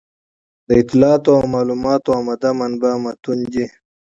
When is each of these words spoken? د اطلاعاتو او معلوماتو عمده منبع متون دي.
د 0.67 0.69
اطلاعاتو 0.81 1.29
او 1.37 1.43
معلوماتو 1.53 2.09
عمده 2.19 2.49
منبع 2.59 2.93
متون 3.03 3.39
دي. 3.53 3.65